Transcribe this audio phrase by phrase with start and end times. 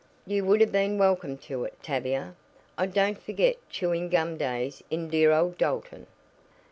[0.25, 2.33] You would have been welcome to it, Tavia.
[2.75, 6.07] I don't forget chewing gum days in dear old Dalton."